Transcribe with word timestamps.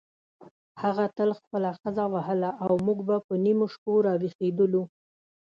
هغه 0.83 1.03
تل 1.17 1.29
خپله 1.39 1.69
ښځه 1.79 2.03
وهله 2.13 2.49
او 2.65 2.71
موږ 2.85 2.99
به 3.07 3.15
په 3.27 3.33
نیمو 3.45 3.65
شپو 3.73 3.93
راویښېدلو. 4.05 4.83